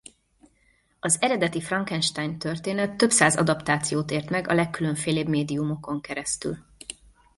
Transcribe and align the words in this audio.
Az 0.99 1.21
eredeti 1.21 1.61
Frankenstein-történet 1.61 2.95
több 2.97 3.09
száz 3.11 3.35
adaptációt 3.35 4.11
ért 4.11 4.29
meg 4.29 4.47
a 4.49 4.53
legkülönfélébb 4.53 5.27
médiumokon 5.27 6.01
keresztül. 6.01 6.57